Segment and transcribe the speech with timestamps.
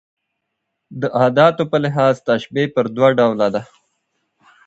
[1.01, 3.61] د اداتو په لحاظ تشبېه پر دوه ډوله ده.